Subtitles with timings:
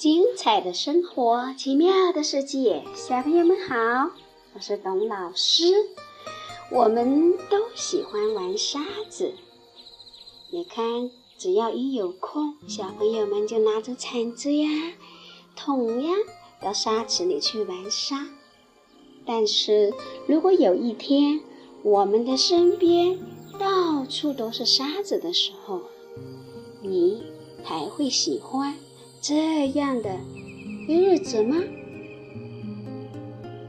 [0.00, 4.10] 精彩的生活，奇妙的世界，小朋友们好，
[4.54, 5.64] 我是董老师。
[6.72, 8.80] 我们都喜欢玩沙
[9.10, 9.34] 子，
[10.50, 14.70] 你看，只要一有空，小朋友们就拿着铲子呀、
[15.54, 16.14] 桶呀，
[16.62, 18.26] 到沙池里去玩沙。
[19.26, 19.92] 但是
[20.26, 21.42] 如果有一天，
[21.82, 23.18] 我们的身边
[23.58, 25.82] 到处都是沙子的时候，
[26.80, 27.22] 你
[27.62, 28.78] 还会喜欢？
[29.22, 30.16] 这样的
[30.88, 31.58] 日子吗？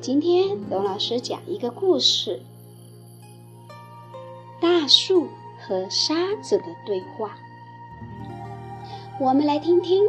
[0.00, 2.42] 今天董老师讲一个故事：
[4.60, 5.26] 大树
[5.58, 7.36] 和沙子的对话。
[9.18, 10.04] 我们来听听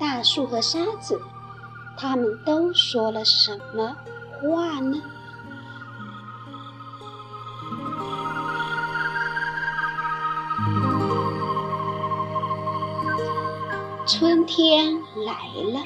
[0.00, 1.20] 大树和沙子，
[1.96, 3.96] 他们都说了什么
[4.42, 5.00] 话呢？
[14.06, 15.32] 春天来
[15.72, 15.82] 了，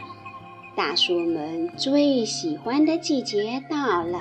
[0.74, 4.20] 大树们最喜欢的季节到了。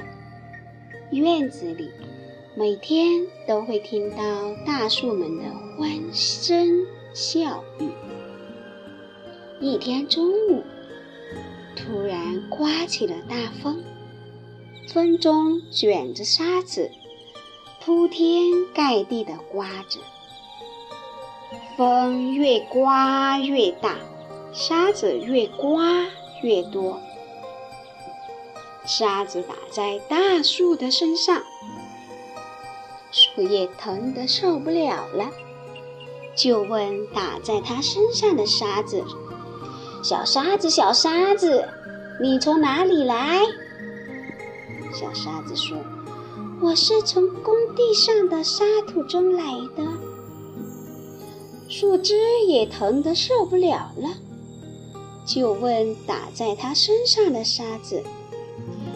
[1.12, 1.90] 院子里
[2.56, 5.46] 每天都会听到大树们的
[5.76, 7.90] 欢声笑语。
[9.60, 10.64] 一天中午，
[11.76, 13.84] 突然刮起了大风，
[14.94, 16.92] 风中卷着沙子，
[17.84, 20.00] 铺天盖地的刮着。
[21.78, 23.98] 风越刮越大，
[24.52, 26.08] 沙子越刮
[26.42, 27.00] 越多。
[28.84, 31.44] 沙子打在大树的身上，
[33.12, 35.30] 树叶疼得受不了了，
[36.36, 39.04] 就问打在它身上的沙子
[40.02, 41.70] ：“小沙子，小沙子，
[42.20, 43.42] 你从哪里来？”
[44.92, 45.78] 小沙子说
[46.60, 49.44] ：“我是从工地上的沙土中来
[49.76, 49.86] 的。”
[51.80, 52.16] 树枝
[52.48, 54.10] 也疼得受不了了，
[55.28, 58.02] 就问打在他身上的沙子：“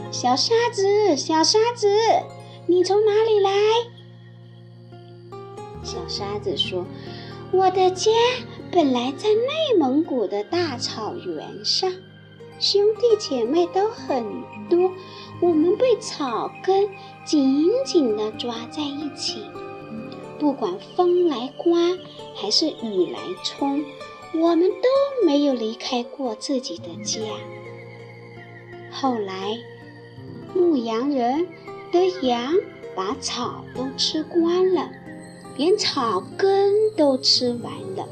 [0.10, 1.88] 小沙子，小沙子，
[2.66, 3.52] 你从哪里来？”
[5.86, 6.84] 小沙子说
[7.54, 8.10] ：“我的家
[8.72, 11.88] 本来在内蒙古的大草原上，
[12.60, 14.26] 兄弟姐妹都很
[14.68, 14.92] 多，
[15.40, 16.90] 我们被草根
[17.24, 19.44] 紧紧地抓在一起。”
[20.42, 21.78] 不管风来刮
[22.34, 23.86] 还是雨来冲，
[24.34, 24.88] 我们都
[25.24, 27.22] 没有离开过自己的家。
[28.92, 29.56] 后来，
[30.56, 31.48] 牧羊人
[31.92, 32.56] 的羊
[32.96, 34.90] 把草都吃光了，
[35.58, 38.08] 连草根都吃完了，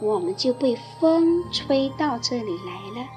[0.00, 3.08] 我们就被风吹到这里来了。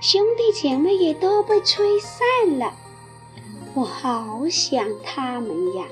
[0.00, 2.72] 兄弟姐妹也都被吹散了，
[3.74, 5.84] 我好想他们呀！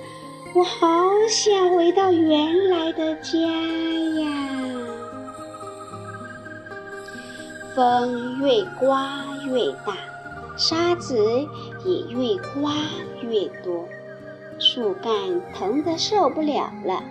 [0.55, 0.87] 我好
[1.29, 4.27] 想回到原来的家呀！
[7.75, 9.95] 风越刮越大，
[10.57, 11.47] 沙子
[11.85, 12.73] 也越刮
[13.21, 13.87] 越多，
[14.59, 15.13] 树干
[15.53, 17.03] 疼得受不了了，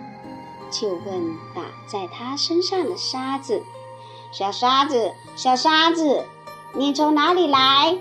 [0.72, 3.62] 就问打在它身上的沙子
[4.32, 6.24] ：“小沙子，小沙子，
[6.74, 7.96] 你从哪里来？”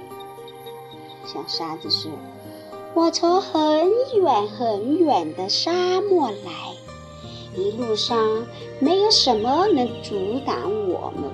[1.23, 2.09] 小沙子说。
[2.95, 6.73] 我从很远很远的沙漠来，
[7.57, 8.47] 一路上
[8.79, 11.29] 没有什么能阻挡我们，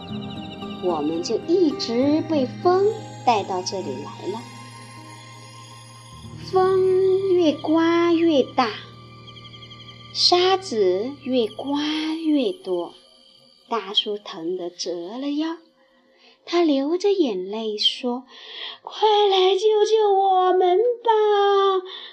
[0.83, 2.83] 我们就一直被风
[3.27, 4.41] 带到这里来了。
[6.51, 8.71] 风越刮越大，
[10.15, 11.79] 沙子越刮
[12.15, 12.95] 越多，
[13.69, 15.57] 大树疼得折了腰。
[16.45, 18.23] 他流着眼泪说
[18.83, 21.11] ：“快来救救我们吧！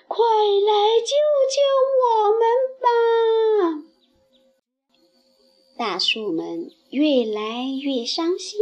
[0.06, 1.16] 快来救
[1.54, 1.60] 救
[2.04, 2.40] 我们
[2.80, 3.84] 吧！”
[5.76, 8.58] 大树们越来越伤心，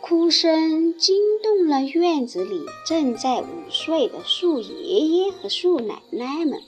[0.00, 6.60] 哭声惊动了院子里正在午睡的树爷爷和树奶奶们。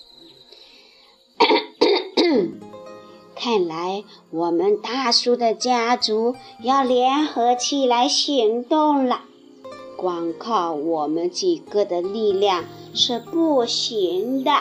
[3.44, 9.22] 看来我们大树的家族要联合起来行动了。
[9.96, 14.52] 光靠我们几个的力量是不行的。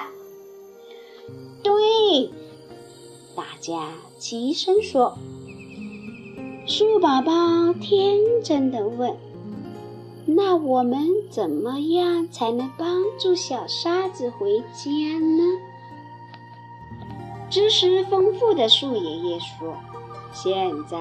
[1.62, 2.32] 对，
[3.36, 5.16] 大家齐声说。
[6.66, 9.16] 树宝宝天真的问
[10.26, 15.44] ：“那我们怎么样才能帮助小沙子回家呢？”
[17.52, 19.76] 知识丰富的树爷爷说
[20.32, 20.98] ：“现在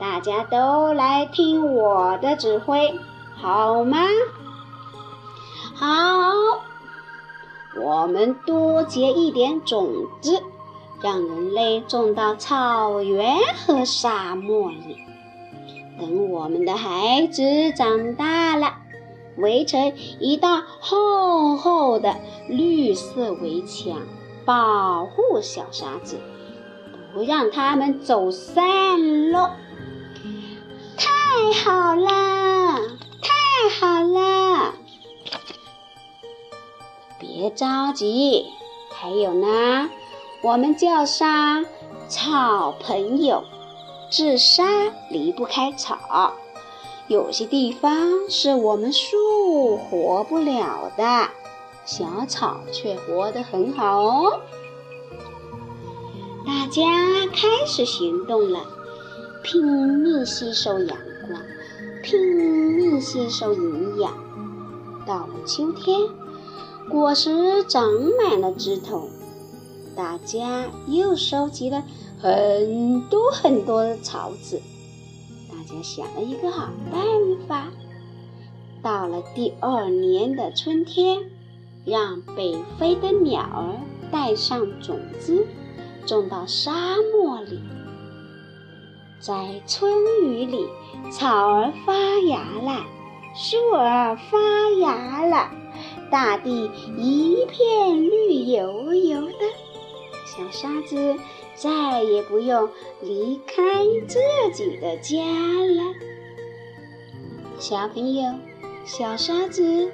[0.00, 2.92] 大家都来听我的指挥，
[3.36, 3.98] 好吗？
[5.76, 5.86] 好，
[7.80, 10.42] 我们多结一点种子，
[11.00, 14.98] 让人类种到草原和沙漠里。
[16.00, 17.44] 等我们的孩子
[17.76, 18.74] 长大了，
[19.36, 22.16] 围成一道厚厚的
[22.48, 24.00] 绿色围墙，
[24.46, 26.18] 保护小沙子，
[27.12, 29.50] 不让他们走散喽。
[30.96, 32.08] 太好了，
[33.20, 34.74] 太好了！
[37.18, 38.46] 别着急，
[38.94, 39.90] 还有呢，
[40.42, 41.66] 我们叫上
[42.08, 43.42] 草朋友。
[44.08, 44.62] 治沙
[45.10, 46.34] 离不开草，
[47.08, 51.28] 有些地方是我们树活不了的，
[51.86, 54.40] 小草却活得很好哦。
[56.44, 56.82] 大家
[57.32, 58.60] 开始行动了，
[59.44, 60.98] 拼命吸收阳
[61.28, 61.40] 光，
[62.02, 62.20] 拼
[62.76, 64.12] 命吸收营养。
[65.06, 66.00] 到了秋天，
[66.90, 67.88] 果实长
[68.20, 69.08] 满了枝头，
[69.94, 71.84] 大家又收集了。
[72.18, 74.60] 很多很多的草籽，
[75.48, 77.02] 大家想了一个好办
[77.46, 77.68] 法。
[78.82, 81.30] 到了第二年的春天，
[81.86, 83.80] 让北飞的鸟儿
[84.10, 85.46] 带上种子，
[86.04, 87.60] 种到沙漠里。
[89.20, 89.90] 在春
[90.22, 90.66] 雨里，
[91.10, 91.94] 草儿发
[92.28, 92.84] 芽了，
[93.34, 94.38] 树儿发
[94.80, 95.50] 芽了，
[96.10, 99.32] 大地一片绿油油的。
[100.26, 101.16] 小沙子。
[101.58, 102.68] 再也不用
[103.00, 104.18] 离开自
[104.52, 105.94] 己的家了。
[107.58, 108.34] 小朋友，
[108.86, 109.90] 小沙子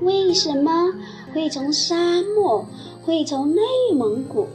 [0.00, 0.92] 为什么
[1.32, 1.96] 会从沙
[2.36, 2.66] 漠，
[3.02, 3.62] 会从内
[3.94, 4.46] 蒙古，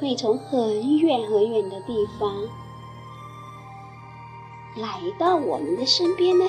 [0.00, 2.32] 会从很远很远的地方
[4.76, 6.44] 来到我们的身边呢？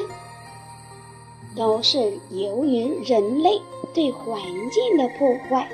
[1.58, 3.60] 都是由于人类
[3.94, 4.40] 对环
[4.72, 5.68] 境的破坏。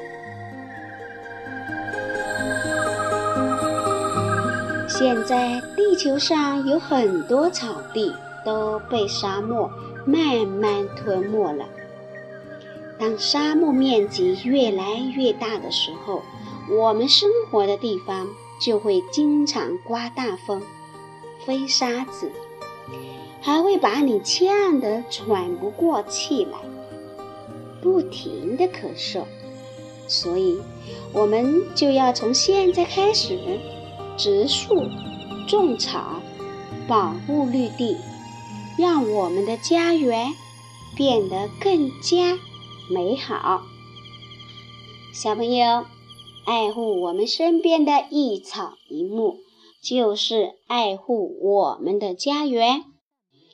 [4.88, 8.14] 现在地球上有很多草地
[8.44, 9.70] 都被沙漠
[10.10, 11.66] 慢慢吞没了。
[13.00, 16.24] 当沙漠面积越来越大的时候，
[16.70, 18.28] 我们生活的地方
[18.60, 20.62] 就会经常刮大风、
[21.46, 22.32] 飞沙子，
[23.42, 26.58] 还会把你呛得喘不过气来，
[27.82, 29.24] 不停的咳嗽。
[30.08, 30.60] 所以，
[31.14, 33.38] 我们就要从现在开始。
[34.18, 34.90] 植树、
[35.48, 36.20] 种草、
[36.90, 37.96] 保护绿地，
[38.80, 40.34] 让我们的家园
[40.96, 42.40] 变得更加
[42.90, 43.64] 美好。
[45.14, 45.86] 小朋友，
[46.46, 49.36] 爱护我们身边的一草一木，
[49.84, 52.86] 就是爱护我们的家园。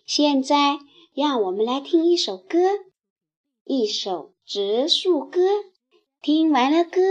[0.06, 0.78] 现在，
[1.16, 2.60] 让我们来听一首歌，
[3.64, 5.42] 一首植树歌。
[6.22, 7.02] 听完了歌。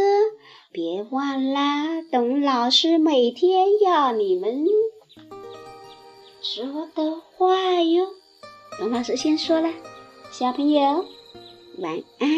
[0.70, 4.64] 别忘了，董老师每天要你们
[6.44, 8.06] 说的话哟。
[8.78, 9.70] 董老师先说了，
[10.30, 11.06] 小朋友
[11.78, 12.28] 晚安。